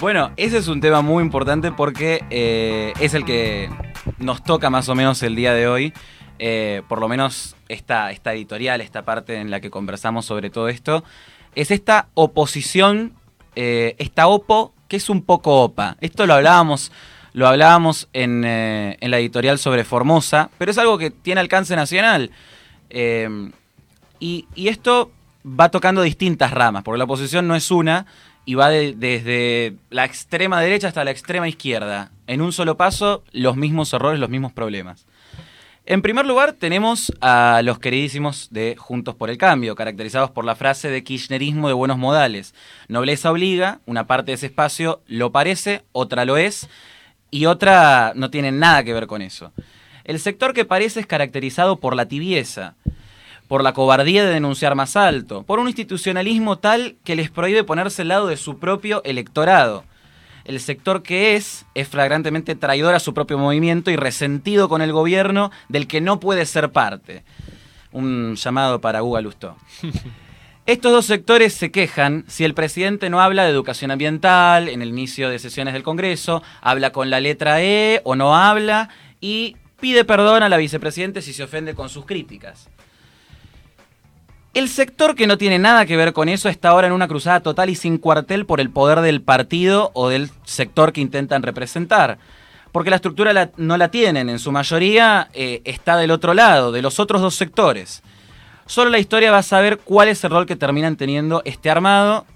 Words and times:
Bueno, 0.00 0.32
ese 0.38 0.56
es 0.56 0.66
un 0.68 0.80
tema 0.80 1.02
muy 1.02 1.22
importante 1.22 1.72
porque 1.72 2.24
eh, 2.30 2.94
es 3.00 3.12
el 3.12 3.26
que 3.26 3.68
nos 4.16 4.42
toca 4.42 4.70
más 4.70 4.88
o 4.88 4.94
menos 4.94 5.22
el 5.22 5.36
día 5.36 5.52
de 5.52 5.68
hoy. 5.68 5.92
Eh, 6.38 6.80
por 6.88 7.00
lo 7.00 7.06
menos 7.06 7.54
esta, 7.68 8.10
esta 8.10 8.32
editorial, 8.32 8.80
esta 8.80 9.02
parte 9.02 9.36
en 9.36 9.50
la 9.50 9.60
que 9.60 9.68
conversamos 9.68 10.24
sobre 10.24 10.48
todo 10.48 10.70
esto, 10.70 11.04
es 11.54 11.70
esta 11.70 12.08
oposición, 12.14 13.12
eh, 13.56 13.94
esta 13.98 14.26
OPO, 14.26 14.72
que 14.88 14.96
es 14.96 15.10
un 15.10 15.20
poco 15.20 15.64
OPA. 15.64 15.98
Esto 16.00 16.26
lo 16.26 16.32
hablábamos, 16.32 16.92
lo 17.34 17.46
hablábamos 17.46 18.08
en, 18.14 18.42
en 18.46 19.10
la 19.10 19.18
editorial 19.18 19.58
sobre 19.58 19.84
Formosa, 19.84 20.48
pero 20.56 20.70
es 20.70 20.78
algo 20.78 20.96
que 20.96 21.10
tiene 21.10 21.42
alcance 21.42 21.76
nacional. 21.76 22.30
Y, 22.88 24.46
y, 24.54 24.68
esto 24.68 25.10
va 25.44 25.68
tocando 25.68 26.00
distintas 26.00 26.52
ramas, 26.52 26.82
porque 26.84 26.98
la 26.98 27.04
oposición 27.04 27.46
no 27.46 27.54
es 27.54 27.70
una, 27.70 28.06
y 28.44 28.54
va 28.54 28.70
desde 28.70 29.74
la 29.90 30.04
extrema 30.04 30.60
derecha 30.60 30.88
hasta 30.88 31.04
la 31.04 31.10
extrema 31.10 31.48
izquierda. 31.48 32.10
En 32.26 32.40
un 32.40 32.52
solo 32.52 32.76
paso, 32.76 33.22
los 33.32 33.56
mismos 33.56 33.92
errores, 33.92 34.20
los 34.20 34.30
mismos 34.30 34.52
problemas. 34.52 35.06
En 35.86 36.02
primer 36.02 36.26
lugar, 36.26 36.52
tenemos 36.52 37.12
a 37.20 37.62
los 37.64 37.78
queridísimos 37.78 38.48
de 38.50 38.76
Juntos 38.76 39.14
por 39.14 39.30
el 39.30 39.38
Cambio, 39.38 39.74
caracterizados 39.74 40.30
por 40.30 40.44
la 40.44 40.54
frase 40.54 40.88
de 40.88 41.02
kirchnerismo 41.02 41.68
de 41.68 41.74
buenos 41.74 41.98
modales. 41.98 42.54
Nobleza 42.86 43.32
obliga, 43.32 43.80
una 43.86 44.06
parte 44.06 44.30
de 44.30 44.34
ese 44.34 44.46
espacio 44.46 45.00
lo 45.06 45.32
parece, 45.32 45.82
otra 45.92 46.24
lo 46.24 46.36
es, 46.36 46.68
y 47.30 47.46
otra 47.46 48.12
no 48.14 48.30
tiene 48.30 48.52
nada 48.52 48.84
que 48.84 48.92
ver 48.92 49.06
con 49.06 49.22
eso. 49.22 49.52
El 50.04 50.20
sector 50.20 50.54
que 50.54 50.64
parece 50.64 51.00
es 51.00 51.06
caracterizado 51.06 51.80
por 51.80 51.96
la 51.96 52.06
tibieza, 52.06 52.76
por 53.50 53.64
la 53.64 53.72
cobardía 53.72 54.24
de 54.24 54.32
denunciar 54.32 54.76
más 54.76 54.94
alto, 54.94 55.42
por 55.42 55.58
un 55.58 55.66
institucionalismo 55.66 56.58
tal 56.58 56.94
que 57.02 57.16
les 57.16 57.32
prohíbe 57.32 57.64
ponerse 57.64 58.02
al 58.02 58.08
lado 58.08 58.28
de 58.28 58.36
su 58.36 58.60
propio 58.60 59.02
electorado. 59.02 59.82
El 60.44 60.60
sector 60.60 61.02
que 61.02 61.34
es 61.34 61.66
es 61.74 61.88
flagrantemente 61.88 62.54
traidor 62.54 62.94
a 62.94 63.00
su 63.00 63.12
propio 63.12 63.38
movimiento 63.38 63.90
y 63.90 63.96
resentido 63.96 64.68
con 64.68 64.82
el 64.82 64.92
gobierno 64.92 65.50
del 65.68 65.88
que 65.88 66.00
no 66.00 66.20
puede 66.20 66.46
ser 66.46 66.70
parte. 66.70 67.24
Un 67.90 68.36
llamado 68.36 68.80
para 68.80 69.02
Hugo 69.02 69.20
Lustó. 69.20 69.56
Estos 70.66 70.92
dos 70.92 71.06
sectores 71.06 71.52
se 71.52 71.72
quejan 71.72 72.24
si 72.28 72.44
el 72.44 72.54
presidente 72.54 73.10
no 73.10 73.20
habla 73.20 73.42
de 73.42 73.50
educación 73.50 73.90
ambiental 73.90 74.68
en 74.68 74.80
el 74.80 74.90
inicio 74.90 75.28
de 75.28 75.40
sesiones 75.40 75.74
del 75.74 75.82
Congreso, 75.82 76.40
habla 76.60 76.92
con 76.92 77.10
la 77.10 77.18
letra 77.18 77.60
E 77.60 78.00
o 78.04 78.14
no 78.14 78.36
habla 78.36 78.90
y 79.20 79.56
pide 79.80 80.04
perdón 80.04 80.44
a 80.44 80.48
la 80.48 80.56
vicepresidente 80.56 81.20
si 81.20 81.32
se 81.32 81.42
ofende 81.42 81.74
con 81.74 81.88
sus 81.88 82.06
críticas. 82.06 82.70
El 84.52 84.68
sector 84.68 85.14
que 85.14 85.28
no 85.28 85.38
tiene 85.38 85.60
nada 85.60 85.86
que 85.86 85.96
ver 85.96 86.12
con 86.12 86.28
eso 86.28 86.48
está 86.48 86.70
ahora 86.70 86.88
en 86.88 86.92
una 86.92 87.06
cruzada 87.06 87.40
total 87.40 87.70
y 87.70 87.76
sin 87.76 87.98
cuartel 87.98 88.46
por 88.46 88.60
el 88.60 88.68
poder 88.70 89.00
del 89.00 89.22
partido 89.22 89.92
o 89.94 90.08
del 90.08 90.28
sector 90.44 90.92
que 90.92 91.00
intentan 91.00 91.44
representar. 91.44 92.18
Porque 92.72 92.90
la 92.90 92.96
estructura 92.96 93.52
no 93.56 93.76
la 93.76 93.90
tienen, 93.90 94.28
en 94.28 94.40
su 94.40 94.50
mayoría 94.50 95.28
eh, 95.34 95.60
está 95.64 95.96
del 95.96 96.10
otro 96.10 96.34
lado, 96.34 96.72
de 96.72 96.82
los 96.82 96.98
otros 96.98 97.22
dos 97.22 97.36
sectores. 97.36 98.02
Solo 98.66 98.90
la 98.90 98.98
historia 98.98 99.30
va 99.30 99.38
a 99.38 99.42
saber 99.44 99.78
cuál 99.78 100.08
es 100.08 100.22
el 100.24 100.30
rol 100.30 100.46
que 100.46 100.56
terminan 100.56 100.96
teniendo 100.96 101.42
este 101.44 101.70
armado 101.70 102.26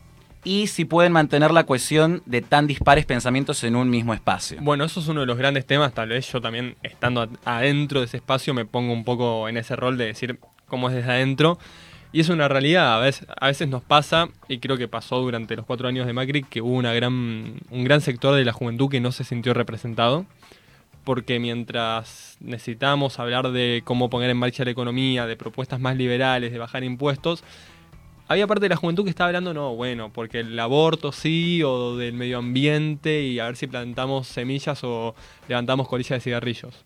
y 0.45 0.69
si 0.69 0.85
pueden 0.85 1.13
mantener 1.13 1.51
la 1.51 1.65
cohesión 1.65 2.23
de 2.27 2.43
tan 2.43 2.67
dispares 2.67 3.07
pensamientos 3.07 3.65
en 3.65 3.75
un 3.75 3.91
mismo 3.91 4.15
espacio. 4.15 4.59
Bueno, 4.61 4.85
eso 4.85 5.01
es 5.01 5.09
uno 5.09 5.21
de 5.21 5.27
los 5.27 5.39
grandes 5.39 5.67
temas, 5.67 5.93
tal 5.95 6.11
vez 6.11 6.31
yo 6.31 6.41
también 6.41 6.77
estando 6.83 7.29
adentro 7.45 8.01
de 8.01 8.07
ese 8.07 8.19
espacio 8.19 8.55
me 8.55 8.67
pongo 8.67 8.93
un 8.93 9.05
poco 9.05 9.49
en 9.49 9.57
ese 9.57 9.75
rol 9.75 9.97
de 9.97 10.07
decir 10.07 10.39
cómo 10.67 10.89
es 10.89 10.95
desde 10.95 11.11
adentro. 11.11 11.59
Y 12.15 12.21
es 12.21 12.29
una 12.29 12.47
realidad, 12.47 12.95
a 12.95 13.01
veces, 13.01 13.27
a 13.41 13.49
veces 13.49 13.67
nos 13.67 13.83
pasa, 13.83 14.29
y 14.47 14.59
creo 14.59 14.77
que 14.77 14.87
pasó 14.87 15.19
durante 15.19 15.57
los 15.57 15.67
cuatro 15.67 15.89
años 15.89 16.07
de 16.07 16.13
Macri, 16.13 16.45
que 16.45 16.61
hubo 16.61 16.77
una 16.77 16.93
gran, 16.93 17.57
un 17.71 17.83
gran 17.83 18.01
sector 18.01 18.37
de 18.37 18.45
la 18.45 18.53
juventud 18.53 18.89
que 18.89 19.01
no 19.01 19.11
se 19.11 19.25
sintió 19.25 19.53
representado, 19.53 20.25
porque 21.03 21.41
mientras 21.41 22.37
necesitamos 22.39 23.19
hablar 23.19 23.51
de 23.51 23.83
cómo 23.85 24.11
poner 24.11 24.31
en 24.31 24.37
marcha 24.37 24.65
la 24.65 24.71
economía, 24.71 25.27
de 25.27 25.37
propuestas 25.37 25.81
más 25.81 25.97
liberales, 25.97 26.53
de 26.53 26.59
bajar 26.61 26.85
impuestos, 26.85 27.43
había 28.29 28.47
parte 28.47 28.67
de 28.67 28.69
la 28.69 28.77
juventud 28.77 29.03
que 29.03 29.11
estaba 29.11 29.27
hablando, 29.27 29.53
no, 29.53 29.75
bueno, 29.75 30.13
porque 30.13 30.39
el 30.39 30.57
aborto 30.61 31.11
sí, 31.11 31.65
o 31.65 31.97
del 31.97 32.13
medio 32.13 32.39
ambiente, 32.39 33.23
y 33.23 33.41
a 33.41 33.47
ver 33.47 33.57
si 33.57 33.67
plantamos 33.67 34.29
semillas 34.29 34.85
o 34.85 35.17
levantamos 35.49 35.89
colillas 35.89 36.11
de 36.11 36.21
cigarrillos. 36.21 36.85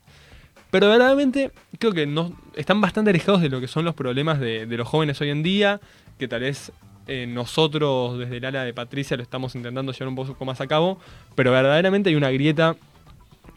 Pero 0.70 0.88
verdaderamente 0.88 1.50
creo 1.78 1.92
que 1.92 2.06
no, 2.06 2.36
están 2.54 2.80
bastante 2.80 3.10
alejados 3.10 3.40
de 3.40 3.48
lo 3.48 3.60
que 3.60 3.68
son 3.68 3.84
los 3.84 3.94
problemas 3.94 4.38
de, 4.40 4.66
los 4.66 4.86
jóvenes 4.86 5.20
hoy 5.20 5.30
en 5.30 5.42
día, 5.42 5.80
que 6.18 6.28
tal 6.28 6.40
vez 6.40 6.72
eh, 7.06 7.26
nosotros 7.26 8.18
desde 8.18 8.36
el 8.36 8.44
ala 8.44 8.64
de 8.64 8.74
Patricia 8.74 9.16
lo 9.16 9.22
estamos 9.22 9.54
intentando 9.54 9.92
llevar 9.92 10.08
un 10.08 10.16
poco 10.16 10.44
más 10.44 10.60
a 10.60 10.66
cabo, 10.66 10.98
pero 11.34 11.52
verdaderamente 11.52 12.10
hay 12.10 12.16
una 12.16 12.30
grieta 12.30 12.76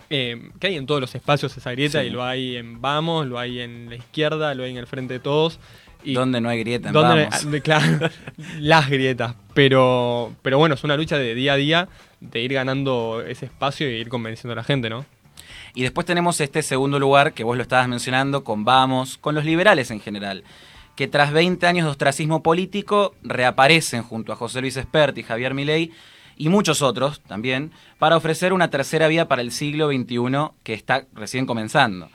eh, 0.10 0.52
que 0.60 0.68
hay 0.68 0.76
en 0.76 0.86
todos 0.86 1.00
los 1.00 1.16
espacios 1.16 1.56
esa 1.56 1.72
grieta, 1.72 2.04
y 2.04 2.10
lo 2.10 2.24
hay 2.24 2.58
en 2.58 2.82
Vamos, 2.82 3.28
lo 3.28 3.40
hay 3.40 3.60
en 3.60 3.90
la 3.90 3.96
izquierda, 3.96 4.54
lo 4.54 4.64
hay 4.64 4.72
en 4.72 4.78
el 4.78 4.88
frente 4.88 5.16
de 5.16 5.20
todos. 5.20 5.58
Y 6.04 6.16
donde 6.16 6.42
no 6.42 6.50
hay 6.50 6.60
grieta, 6.60 6.90
en 6.90 6.94
Vamos. 6.94 7.46
claro, 7.64 8.10
las 8.60 8.90
grietas. 8.90 9.36
Pero, 9.54 10.34
pero 10.42 10.58
bueno, 10.58 10.76
es 10.76 10.84
una 10.84 10.98
lucha 10.98 11.18
de 11.18 11.36
día 11.36 11.54
a 11.54 11.56
día 11.56 11.90
de 12.20 12.42
ir 12.42 12.54
ganando 12.54 13.24
ese 13.26 13.46
espacio 13.46 13.90
y 13.90 13.94
ir 13.94 14.10
convenciendo 14.10 14.52
a 14.54 14.56
la 14.56 14.64
gente, 14.64 14.90
¿no? 14.90 15.06
Y 15.74 15.84
después 15.84 16.06
tenemos 16.06 16.40
este 16.42 16.64
segundo 16.64 17.00
lugar 17.00 17.34
que 17.34 17.44
vos 17.44 17.58
lo 17.58 17.64
estabas 17.64 17.88
mencionando 17.88 18.44
con 18.44 18.66
Vamos, 18.66 19.18
con 19.18 19.36
los 19.36 19.46
liberales 19.46 19.92
en 19.92 20.00
general, 20.00 20.44
que 20.96 21.08
tras 21.08 21.32
20 21.32 21.66
años 21.66 21.86
de 21.86 21.92
ostracismo 21.92 22.44
político 22.44 23.16
reaparecen 23.24 24.04
junto 24.04 24.34
a 24.34 24.36
José 24.36 24.62
Luis 24.62 24.78
Espert 24.78 25.18
y 25.18 25.24
Javier 25.24 25.54
Milei 25.54 25.92
y 26.38 26.50
muchos 26.50 26.82
otros 26.82 27.22
también 27.22 27.72
para 28.00 28.18
ofrecer 28.18 28.54
una 28.54 28.70
tercera 28.70 29.08
vía 29.08 29.28
para 29.28 29.42
el 29.42 29.52
siglo 29.52 29.90
XXI 29.90 30.52
que 30.64 30.74
está 30.74 31.06
recién 31.14 31.46
comenzando. 31.46 32.10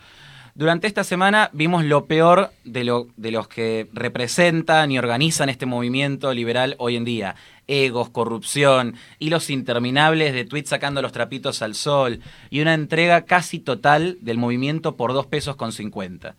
Durante 0.56 0.86
esta 0.86 1.04
semana 1.04 1.50
vimos 1.52 1.84
lo 1.84 2.06
peor 2.06 2.50
de, 2.64 2.82
lo, 2.82 3.08
de 3.19 3.30
los 3.30 3.46
que 3.46 3.88
representan 3.92 4.91
y 4.91 4.98
organizan 4.98 5.50
este 5.50 5.66
movimiento 5.66 6.32
liberal 6.32 6.76
hoy 6.78 6.96
en 6.96 7.04
día. 7.04 7.36
Egos, 7.69 8.10
corrupción, 8.10 8.94
hilos 9.19 9.50
interminables 9.50 10.32
de 10.32 10.44
tweets 10.44 10.71
sacando 10.71 11.03
los 11.03 11.12
trapitos 11.12 11.62
al 11.62 11.75
sol 11.75 12.21
y 12.50 12.60
una 12.60 12.75
entrega 12.75 13.22
casi 13.22 13.59
total 13.59 14.19
del 14.21 14.38
movimiento 14.38 14.97
por 14.97 15.12
dos 15.12 15.27
pesos 15.27 15.56
con 15.56 15.72
50. 15.72 16.37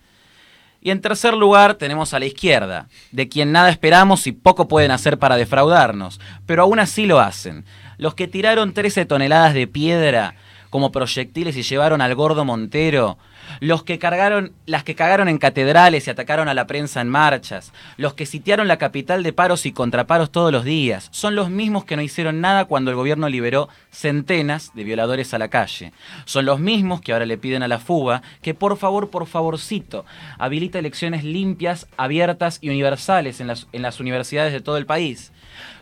Y 0.80 0.92
en 0.92 1.02
tercer 1.02 1.34
lugar 1.34 1.76
tenemos 1.76 2.14
a 2.14 2.20
la 2.20 2.28
izquierda, 2.28 2.88
de 3.12 3.28
quien 3.28 3.52
nada 3.52 3.70
esperamos 3.70 4.28
y 4.28 4.32
poco 4.32 4.68
pueden 4.68 4.92
hacer 4.92 5.18
para 5.18 5.36
defraudarnos, 5.36 6.20
pero 6.46 6.64
aún 6.64 6.80
así 6.80 7.06
lo 7.06 7.20
hacen. 7.20 7.66
Los 7.98 8.14
que 8.14 8.28
tiraron 8.28 8.74
13 8.74 9.06
toneladas 9.06 9.54
de 9.54 9.68
piedra 9.68 10.36
como 10.70 10.92
proyectiles 10.92 11.58
y 11.58 11.64
llevaron 11.64 12.02
al 12.02 12.16
gordo 12.16 12.46
Montero, 12.46 13.18
los 13.60 13.84
que 13.84 14.00
cargaron, 14.00 14.54
las 14.66 14.84
que 14.84 14.96
cagaron 14.96 15.28
en 15.28 15.38
catedrales 15.38 16.08
y 16.08 16.10
atacaron 16.10 16.48
a 16.48 16.54
la 16.54 16.68
prensa 16.68 17.02
en 17.02 17.10
marchas, 17.10 17.74
los 17.98 18.14
que 18.14 18.26
sitiaron 18.26 18.68
la 18.68 18.78
capital 18.78 19.24
de 19.24 19.34
paros 19.34 19.66
y 19.66 19.72
contraparos 19.72 20.32
todos 20.32 20.52
los 20.52 20.64
días, 20.64 21.10
son 21.12 21.36
los 21.36 21.50
mismos 21.50 21.86
que 21.86 21.96
no 21.96 22.02
hicieron 22.02 22.42
nada 22.42 22.66
cuando 22.66 22.92
el 22.92 22.98
gobierno 22.98 23.30
liberó 23.30 23.70
centenas 23.92 24.72
de 24.74 24.84
violadores 24.84 25.34
a 25.34 25.40
la 25.40 25.50
calle. 25.50 25.92
Son 26.26 26.46
los 26.46 26.60
mismos 26.60 27.02
que 27.02 27.14
ahora 27.14 27.26
le 27.26 27.38
piden 27.38 27.64
a 27.64 27.68
la 27.68 27.80
fuga 27.80 28.22
que 28.42 28.54
por 28.54 28.78
favor, 28.78 29.10
por 29.10 29.28
favorcito, 29.28 30.06
habilita 30.38 30.80
elecciones 30.80 31.24
limpias, 31.24 31.88
abiertas 31.98 32.60
y 32.62 32.70
universales 32.70 33.40
en 33.42 33.48
las, 33.48 33.68
en 33.72 33.82
las 33.82 34.00
universidades 34.00 34.54
de 34.54 34.62
todo 34.62 34.78
el 34.78 34.86
país. 34.86 35.32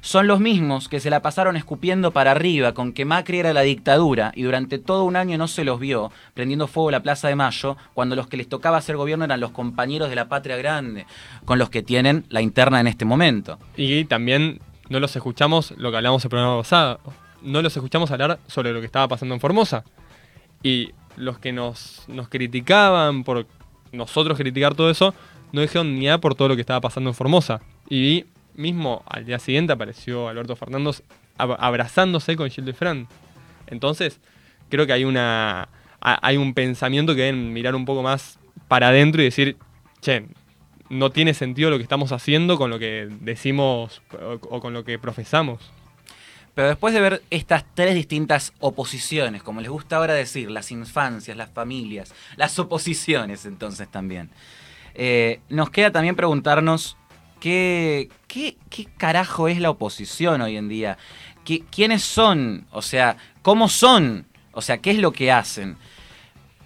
Son 0.02 0.28
los 0.28 0.40
mismos 0.40 0.88
que 0.88 1.00
se 1.00 1.10
la 1.10 1.22
pasaron 1.22 1.56
escupiendo 1.56 2.12
para 2.12 2.32
arriba 2.32 2.74
con 2.74 2.94
que 2.94 3.06
Macri 3.06 3.40
era 3.40 3.54
la 3.54 3.62
dictadura 3.62 4.32
y 4.36 4.44
durante 4.44 4.78
todo 4.78 5.04
un 5.04 5.16
año 5.16 5.38
no 5.38 5.48
se 5.48 5.64
los 5.64 5.80
vio 5.80 6.12
prendiendo 6.34 6.68
fuego 6.68 6.92
la 6.92 7.02
Plaza 7.02 7.28
de 7.28 7.36
Cuando 7.94 8.16
los 8.16 8.28
que 8.28 8.38
les 8.38 8.50
tocaba 8.50 8.78
hacer 8.78 8.98
gobierno 8.98 9.26
eran 9.26 9.40
los 9.40 9.52
compañeros 9.52 10.10
de 10.10 10.16
la 10.16 10.28
patria 10.28 10.58
grande, 10.58 11.06
con 11.46 11.60
los 11.60 11.70
que 11.70 11.84
tienen 11.84 12.26
la 12.30 12.42
interna 12.42 12.80
en 12.80 12.88
este 12.88 13.06
momento. 13.06 13.60
Y 13.76 14.06
también 14.06 14.60
no 14.90 15.00
los 15.00 15.16
escuchamos, 15.16 15.74
lo 15.78 15.92
que 15.92 15.98
hablamos 15.98 16.24
el 16.24 16.30
programa 16.30 16.58
pasado, 16.58 17.00
no 17.42 17.62
los 17.62 17.76
escuchamos 17.76 18.12
hablar 18.12 18.40
sobre 18.48 18.74
lo 18.74 18.80
que 18.80 18.86
estaba 18.86 19.08
pasando 19.08 19.36
en 19.36 19.42
Formosa. 19.42 19.84
Y 20.64 20.92
los 21.16 21.38
que 21.40 21.52
nos, 21.54 22.04
nos 22.08 22.28
criticaban 22.28 23.24
por 23.24 23.46
nosotros 23.92 24.38
criticar 24.38 24.76
todo 24.76 24.90
eso, 24.90 25.14
no 25.52 25.62
dijeron 25.62 25.98
ni 25.98 26.06
nada 26.06 26.18
por 26.20 26.36
todo 26.36 26.50
lo 26.50 26.56
que 26.56 26.62
estaba 26.62 26.82
pasando 26.82 27.10
en 27.10 27.14
Formosa. 27.14 27.62
Y 27.90 28.26
mismo 28.56 29.04
al 29.08 29.26
día 29.26 29.40
siguiente 29.40 29.74
apareció 29.74 30.28
Alberto 30.28 30.56
Fernández 30.56 31.04
abrazándose 31.38 32.36
con 32.36 32.50
Gilles 32.50 32.66
de 32.66 32.74
Fran. 32.74 33.08
Entonces, 33.68 34.20
creo 34.70 34.86
que 34.86 34.94
hay 34.94 35.04
una 35.04 35.68
hay 36.22 36.38
un 36.38 36.54
pensamiento 36.54 37.16
que 37.16 37.22
deben 37.22 37.52
mirar 37.54 37.76
un 37.76 37.86
poco 37.86 38.04
más 38.04 38.38
para 38.68 38.90
adentro 38.90 39.22
y 39.22 39.26
decir, 39.26 39.58
che, 40.02 40.26
no 40.90 41.10
tiene 41.10 41.34
sentido 41.34 41.70
lo 41.70 41.78
que 41.78 41.84
estamos 41.84 42.12
haciendo 42.12 42.58
con 42.58 42.70
lo 42.70 42.78
que 42.78 43.10
decimos 43.22 44.02
o, 44.22 44.60
con 44.60 44.74
lo 44.74 44.84
que 44.84 45.00
profesamos. 45.00 45.72
Pero 46.54 46.68
después 46.68 46.94
de 46.94 47.02
ver 47.02 47.22
estas 47.32 47.66
tres 47.74 47.96
distintas 47.96 48.54
oposiciones, 48.60 49.44
como 49.44 49.62
les 49.62 49.70
gusta 49.70 49.98
ahora 49.98 50.14
decir, 50.14 50.52
las 50.52 50.72
infancias, 50.72 51.36
las 51.36 51.50
familias, 51.50 52.14
las 52.38 52.58
oposiciones 52.60 53.46
entonces 53.46 53.90
también, 53.90 54.30
eh, 54.94 55.40
nos 55.50 55.70
queda 55.72 55.92
también 55.92 56.16
preguntarnos 56.16 56.98
¿Qué, 57.40 58.10
¿qué, 58.28 58.58
carajo 58.98 59.48
es 59.48 59.60
la 59.60 59.70
oposición 59.70 60.42
hoy 60.42 60.58
en 60.58 60.68
día? 60.68 60.98
¿Quiénes 61.44 62.02
son? 62.02 62.66
O 62.72 62.82
sea, 62.82 63.18
¿cómo 63.44 63.70
son? 63.70 64.26
O 64.52 64.62
sea, 64.62 64.80
¿qué 64.80 64.92
es 64.92 64.98
lo 64.98 65.12
que 65.12 65.32
hacen? 65.32 65.78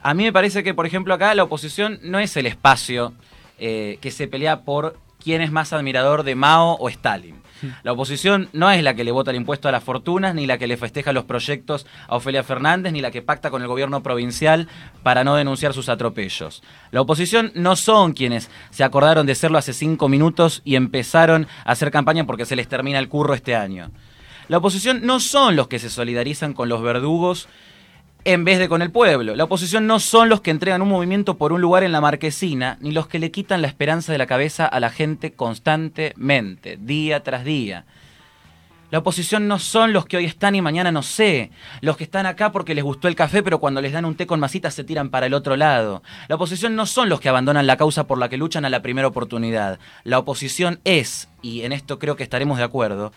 A 0.02 0.14
mí 0.14 0.24
me 0.24 0.34
parece 0.34 0.64
que, 0.64 0.74
por 0.74 0.86
ejemplo, 0.86 1.14
acá 1.14 1.34
la 1.36 1.44
oposición 1.44 2.00
no 2.04 2.20
es 2.20 2.36
el 2.38 2.46
espacio 2.46 3.14
eh, 3.58 3.98
que 4.02 4.12
se 4.12 4.28
pelea 4.28 4.62
por 4.62 4.98
quién 5.22 5.42
es 5.42 5.52
más 5.52 5.74
admirador 5.74 6.24
de 6.24 6.36
Mao 6.36 6.78
o 6.80 6.90
Stalin. 6.90 7.40
La 7.84 7.92
oposición 7.92 8.48
no 8.54 8.72
es 8.72 8.82
la 8.82 8.94
que 8.94 9.04
le 9.04 9.12
vota 9.12 9.32
el 9.32 9.38
impuesto 9.38 9.68
a 9.68 9.72
las 9.74 9.84
fortunas, 9.84 10.34
ni 10.34 10.48
la 10.48 10.58
que 10.58 10.68
le 10.68 10.78
festeja 10.78 11.12
los 11.12 11.26
proyectos 11.26 11.86
a 12.08 12.16
Ofelia 12.16 12.44
Fernández, 12.44 12.94
ni 12.94 13.02
la 13.02 13.12
que 13.12 13.22
pacta 13.22 13.50
con 13.50 13.62
el 13.62 13.68
gobierno 13.68 14.02
provincial 14.02 14.70
para 15.04 15.26
no 15.26 15.36
denunciar 15.36 15.74
sus 15.74 15.90
atropellos. 15.90 16.64
La 16.92 17.02
oposición 17.02 17.52
no 17.56 17.76
son 17.76 18.14
quienes 18.14 18.50
se 18.70 18.86
acordaron 18.86 19.26
de 19.26 19.36
serlo 19.36 19.58
hace 19.58 19.74
cinco 19.74 20.08
minutos 20.08 20.62
y 20.64 20.76
empezaron 20.76 21.48
a 21.66 21.74
hacer 21.74 21.92
campaña 21.92 22.26
porque 22.26 22.46
se 22.46 22.56
les 22.56 22.70
termina 22.70 23.00
el 23.00 23.10
curro 23.10 23.34
este 23.34 23.56
año. 23.56 23.92
La 24.48 24.58
oposición 24.58 25.02
no 25.04 25.20
son 25.20 25.56
los 25.56 25.68
que 25.68 25.80
se 25.80 25.90
solidarizan 25.90 26.54
con 26.54 26.70
los 26.70 26.82
verdugos 26.82 27.50
en 28.26 28.44
vez 28.44 28.60
de 28.60 28.70
con 28.70 28.82
el 28.82 28.92
pueblo. 28.92 29.36
La 29.36 29.46
oposición 29.46 29.88
no 29.88 30.00
son 30.00 30.30
los 30.30 30.42
que 30.42 30.52
entregan 30.52 30.82
un 30.82 30.90
movimiento 30.90 31.38
por 31.38 31.54
un 31.54 31.62
lugar 31.62 31.84
en 31.84 31.92
la 31.92 32.02
marquesina, 32.02 32.78
ni 32.82 32.92
los 32.92 33.08
que 33.08 33.20
le 33.20 33.32
quitan 33.32 33.62
la 33.62 33.68
esperanza 33.68 34.12
de 34.12 34.18
la 34.18 34.28
cabeza 34.28 34.66
a 34.66 34.80
la 34.80 34.90
gente 34.90 35.34
constantemente, 35.34 36.78
día 36.80 37.24
tras 37.24 37.44
día. 37.44 37.86
La 38.92 39.00
oposición 39.00 39.48
no 39.48 39.60
son 39.60 39.94
los 39.94 40.08
que 40.08 40.18
hoy 40.18 40.26
están 40.26 40.56
y 40.56 40.64
mañana 40.64 40.92
no 40.92 41.04
sé. 41.04 41.52
Los 41.82 41.96
que 41.96 42.04
están 42.04 42.26
acá 42.26 42.52
porque 42.52 42.74
les 42.74 42.84
gustó 42.84 43.08
el 43.08 43.16
café, 43.16 43.44
pero 43.44 43.60
cuando 43.60 43.82
les 43.82 43.94
dan 43.94 44.04
un 44.04 44.16
té 44.16 44.26
con 44.26 44.40
masitas 44.40 44.74
se 44.74 44.84
tiran 44.84 45.12
para 45.12 45.28
el 45.28 45.36
otro 45.36 45.56
lado. 45.56 46.02
La 46.28 46.36
oposición 46.36 46.76
no 46.76 46.88
son 46.88 47.08
los 47.08 47.20
que 47.20 47.30
abandonan 47.30 47.68
la 47.68 47.78
causa 47.78 48.08
por 48.08 48.18
la 48.18 48.30
que 48.30 48.38
luchan 48.38 48.66
a 48.66 48.70
la 48.70 48.82
primera 48.82 49.08
oportunidad. 49.08 49.80
La 50.04 50.18
oposición 50.18 50.80
es, 50.86 51.30
y 51.44 51.62
en 51.62 51.72
esto 51.72 52.00
creo 52.00 52.16
que 52.16 52.24
estaremos 52.24 52.58
de 52.58 52.64
acuerdo, 52.64 53.14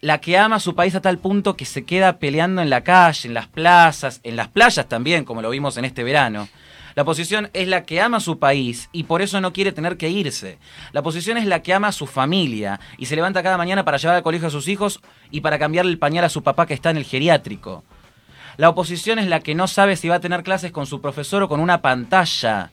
la 0.00 0.18
que 0.18 0.38
ama 0.38 0.56
a 0.56 0.60
su 0.60 0.74
país 0.74 0.94
a 0.94 1.00
tal 1.00 1.18
punto 1.18 1.56
que 1.56 1.64
se 1.64 1.84
queda 1.84 2.18
peleando 2.18 2.62
en 2.62 2.70
la 2.70 2.82
calle, 2.82 3.28
en 3.28 3.34
las 3.34 3.48
plazas, 3.48 4.20
en 4.22 4.36
las 4.36 4.48
playas 4.48 4.88
también, 4.88 5.24
como 5.24 5.42
lo 5.42 5.50
vimos 5.50 5.76
en 5.76 5.84
este 5.84 6.04
verano. 6.04 6.48
La 6.94 7.02
oposición 7.02 7.50
es 7.52 7.68
la 7.68 7.84
que 7.84 8.00
ama 8.00 8.16
a 8.16 8.20
su 8.20 8.38
país 8.38 8.88
y 8.92 9.04
por 9.04 9.22
eso 9.22 9.40
no 9.40 9.52
quiere 9.52 9.72
tener 9.72 9.96
que 9.96 10.08
irse. 10.08 10.58
La 10.92 11.00
oposición 11.00 11.36
es 11.36 11.46
la 11.46 11.62
que 11.62 11.72
ama 11.72 11.88
a 11.88 11.92
su 11.92 12.06
familia 12.06 12.80
y 12.98 13.06
se 13.06 13.14
levanta 13.14 13.42
cada 13.42 13.58
mañana 13.58 13.84
para 13.84 13.96
llevar 13.96 14.16
al 14.16 14.22
colegio 14.22 14.48
a 14.48 14.50
sus 14.50 14.68
hijos 14.68 15.00
y 15.30 15.40
para 15.40 15.58
cambiarle 15.58 15.92
el 15.92 15.98
pañal 15.98 16.24
a 16.24 16.28
su 16.28 16.42
papá 16.42 16.66
que 16.66 16.74
está 16.74 16.90
en 16.90 16.96
el 16.96 17.04
geriátrico. 17.04 17.84
La 18.56 18.68
oposición 18.68 19.18
es 19.18 19.28
la 19.28 19.40
que 19.40 19.54
no 19.54 19.68
sabe 19.68 19.96
si 19.96 20.08
va 20.08 20.16
a 20.16 20.20
tener 20.20 20.42
clases 20.42 20.72
con 20.72 20.86
su 20.86 21.00
profesor 21.00 21.44
o 21.44 21.48
con 21.48 21.60
una 21.60 21.80
pantalla. 21.80 22.72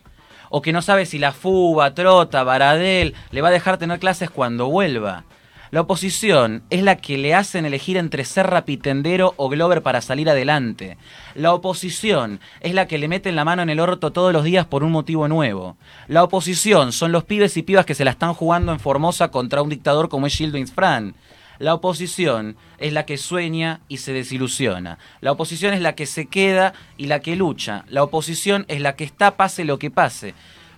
O 0.50 0.62
que 0.62 0.74
no 0.74 0.82
sabe 0.82 1.06
si 1.06 1.20
la 1.20 1.34
Fuba, 1.34 1.94
Trota, 1.94 2.44
Baradel 2.44 3.14
le 3.32 3.42
va 3.42 3.50
a 3.50 3.52
dejar 3.52 3.78
tener 3.78 4.00
clases 4.00 4.30
cuando 4.30 4.68
vuelva. 4.68 5.26
La 5.70 5.82
oposición 5.82 6.64
es 6.70 6.82
la 6.82 6.96
que 6.96 7.18
le 7.18 7.36
hacen 7.36 7.66
elegir 7.66 7.98
entre 7.98 8.24
ser 8.24 8.48
rapitendero 8.48 9.34
o 9.36 9.50
Glover 9.50 9.82
para 9.82 10.02
salir 10.02 10.30
adelante. 10.30 10.98
La 11.36 11.54
oposición 11.54 12.40
es 12.62 12.74
la 12.74 12.88
que 12.88 12.98
le 12.98 13.10
meten 13.10 13.36
la 13.36 13.44
mano 13.44 13.64
en 13.64 13.70
el 13.70 13.82
orto 13.82 14.12
todos 14.12 14.32
los 14.32 14.46
días 14.46 14.66
por 14.66 14.84
un 14.84 14.94
motivo 14.94 15.28
nuevo. 15.28 15.76
La 16.08 16.24
oposición 16.24 16.94
son 16.94 17.12
los 17.12 17.26
pibes 17.26 17.58
y 17.58 17.64
pibas 17.64 17.86
que 17.86 17.96
se 17.96 18.06
la 18.06 18.12
están 18.12 18.34
jugando 18.34 18.72
en 18.72 18.80
Formosa 18.80 19.30
contra 19.30 19.62
un 19.62 19.70
dictador 19.70 20.08
como 20.08 20.28
es 20.28 20.36
Gildo 20.36 20.58
Fran. 20.68 21.16
La 21.60 21.74
oposición 21.74 22.56
es 22.78 22.94
la 22.94 23.06
que 23.06 23.18
sueña 23.18 23.82
y 23.90 23.98
se 23.98 24.14
desilusiona. 24.14 25.00
La 25.20 25.34
oposición 25.34 25.74
es 25.74 25.82
la 25.82 25.96
que 25.96 26.06
se 26.06 26.28
queda 26.28 26.74
y 26.96 27.08
la 27.08 27.20
que 27.20 27.36
lucha. 27.36 27.84
La 27.90 28.04
oposición 28.04 28.64
es 28.70 28.80
la 28.80 28.96
que 28.96 29.04
está 29.04 29.36
pase 29.36 29.66
lo 29.66 29.80
que 29.80 29.92
pase. 29.92 30.34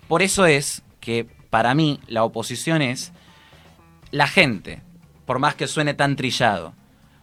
Por 0.08 0.24
eso 0.24 0.48
es 0.48 0.82
que 1.00 1.28
para 1.50 1.76
mí 1.76 2.00
la 2.08 2.24
oposición 2.24 2.82
es 2.82 3.12
la 4.12 4.28
gente, 4.28 4.82
por 5.26 5.40
más 5.40 5.56
que 5.56 5.68
suene 5.68 5.94
tan 5.94 6.16
trillado. 6.16 6.74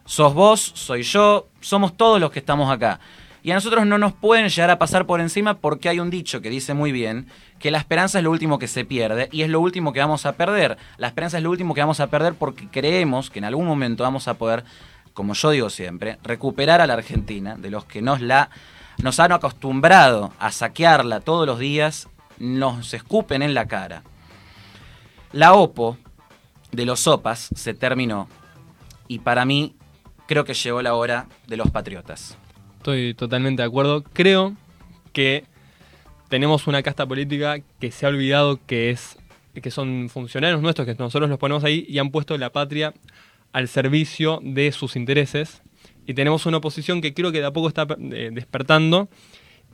Sos 0.05 0.33
vos, 0.33 0.71
soy 0.75 1.03
yo, 1.03 1.47
somos 1.59 1.97
todos 1.97 2.19
los 2.19 2.31
que 2.31 2.39
estamos 2.39 2.71
acá. 2.71 2.99
Y 3.43 3.51
a 3.51 3.55
nosotros 3.55 3.85
no 3.85 3.97
nos 3.97 4.13
pueden 4.13 4.49
llegar 4.49 4.69
a 4.69 4.79
pasar 4.79 5.05
por 5.05 5.21
encima 5.21 5.55
porque 5.59 5.89
hay 5.89 5.99
un 5.99 6.09
dicho 6.09 6.41
que 6.41 6.49
dice 6.49 6.73
muy 6.73 6.91
bien 6.91 7.27
que 7.59 7.71
la 7.71 7.77
esperanza 7.77 8.17
es 8.17 8.23
lo 8.23 8.31
último 8.31 8.59
que 8.59 8.67
se 8.67 8.83
pierde 8.83 9.29
y 9.31 9.43
es 9.43 9.49
lo 9.49 9.61
último 9.61 9.93
que 9.93 9.99
vamos 9.99 10.25
a 10.25 10.33
perder. 10.33 10.77
La 10.97 11.07
esperanza 11.07 11.37
es 11.37 11.43
lo 11.43 11.49
último 11.49 11.73
que 11.73 11.81
vamos 11.81 11.99
a 11.99 12.07
perder 12.07 12.33
porque 12.33 12.67
creemos 12.67 13.29
que 13.29 13.39
en 13.39 13.45
algún 13.45 13.65
momento 13.65 14.03
vamos 14.03 14.27
a 14.27 14.33
poder, 14.33 14.65
como 15.13 15.33
yo 15.33 15.51
digo 15.51 15.69
siempre, 15.69 16.17
recuperar 16.23 16.81
a 16.81 16.87
la 16.87 16.95
Argentina 16.95 17.55
de 17.55 17.69
los 17.69 17.85
que 17.85 18.01
nos 18.01 18.21
la 18.21 18.49
nos 19.01 19.19
han 19.19 19.31
acostumbrado 19.31 20.33
a 20.39 20.51
saquearla 20.51 21.19
todos 21.19 21.45
los 21.45 21.59
días, 21.59 22.09
nos 22.39 22.93
escupen 22.93 23.41
en 23.43 23.53
la 23.53 23.67
cara. 23.67 24.03
La 25.31 25.53
OPO, 25.53 25.97
de 26.71 26.85
los 26.85 27.01
sopas 27.01 27.49
se 27.55 27.73
terminó 27.73 28.27
y 29.07 29.19
para 29.19 29.45
mí 29.45 29.75
creo 30.27 30.43
que 30.45 30.53
llegó 30.53 30.81
la 30.81 30.93
hora 30.93 31.27
de 31.47 31.57
los 31.57 31.71
patriotas. 31.71 32.37
Estoy 32.77 33.13
totalmente 33.13 33.61
de 33.61 33.67
acuerdo. 33.67 34.03
Creo 34.13 34.55
que 35.13 35.45
tenemos 36.29 36.67
una 36.67 36.83
casta 36.83 37.05
política 37.05 37.57
que 37.79 37.91
se 37.91 38.05
ha 38.05 38.09
olvidado 38.09 38.59
que 38.65 38.91
es 38.91 39.17
que 39.61 39.71
son 39.71 40.09
funcionarios 40.09 40.61
nuestros, 40.61 40.85
que 40.85 40.93
nosotros 40.95 41.29
los 41.29 41.39
ponemos 41.39 41.63
ahí 41.63 41.83
y 41.89 41.97
han 41.97 42.11
puesto 42.11 42.37
la 42.37 42.51
patria 42.51 42.93
al 43.53 43.67
servicio 43.67 44.39
de 44.43 44.71
sus 44.71 44.95
intereses. 44.95 45.63
Y 46.05 46.13
tenemos 46.13 46.45
una 46.45 46.57
oposición 46.57 47.01
que 47.01 47.13
creo 47.15 47.31
que 47.31 47.39
de 47.39 47.47
a 47.47 47.51
poco 47.51 47.67
está 47.67 47.87
eh, 47.89 48.29
despertando 48.31 49.09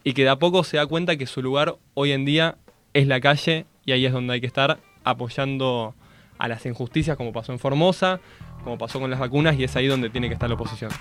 y 0.03 0.13
que 0.13 0.23
de 0.23 0.29
a 0.29 0.37
poco 0.37 0.63
se 0.63 0.77
da 0.77 0.85
cuenta 0.85 1.17
que 1.17 1.27
su 1.27 1.41
lugar 1.41 1.75
hoy 1.95 2.11
en 2.11 2.23
día 2.23 2.57
es 2.93 3.07
la 3.07 3.19
calle 3.19 3.65
y 3.85 3.91
ahí 3.91 4.05
es 4.05 4.13
donde 4.13 4.33
hay 4.33 4.41
que 4.41 4.47
estar 4.47 4.79
apoyando 5.03 5.95
a 6.43 6.49
las 6.49 6.65
injusticias 6.65 7.15
como 7.15 7.31
pasó 7.31 7.53
en 7.53 7.59
Formosa, 7.59 8.19
como 8.65 8.77
pasó 8.77 8.99
con 8.99 9.09
las 9.09 9.17
vacunas 9.17 9.57
y 9.57 9.63
es 9.63 9.73
ahí 9.77 9.87
donde 9.87 10.09
tiene 10.09 10.27
que 10.27 10.33
estar 10.33 10.49
la 10.49 10.55
oposición. 10.55 10.91